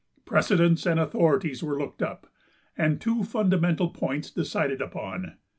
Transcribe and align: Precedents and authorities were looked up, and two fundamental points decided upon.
Precedents 0.25 0.87
and 0.87 0.99
authorities 0.99 1.61
were 1.61 1.77
looked 1.77 2.01
up, 2.01 2.25
and 2.75 2.99
two 2.99 3.23
fundamental 3.23 3.89
points 3.89 4.31
decided 4.31 4.81
upon. 4.81 5.35